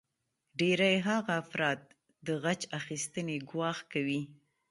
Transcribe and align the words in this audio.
ډیری 0.59 0.95
هغه 1.07 1.31
افراد 1.43 1.79
د 2.25 2.27
غچ 2.43 2.61
اخیستنې 2.79 3.37
ګواښ 3.49 3.77
کوي 3.91 4.21